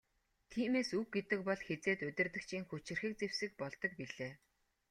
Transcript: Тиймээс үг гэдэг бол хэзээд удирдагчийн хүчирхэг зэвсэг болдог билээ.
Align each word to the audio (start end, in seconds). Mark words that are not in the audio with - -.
Тиймээс 0.51 0.89
үг 0.99 1.07
гэдэг 1.15 1.39
бол 1.47 1.61
хэзээд 1.67 1.99
удирдагчийн 2.09 2.65
хүчирхэг 2.67 3.13
зэвсэг 3.19 3.51
болдог 3.61 3.91
билээ. 3.99 4.33